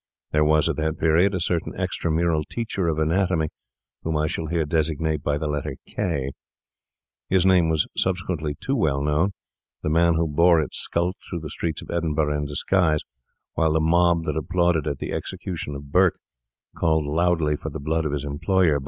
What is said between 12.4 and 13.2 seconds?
disguise,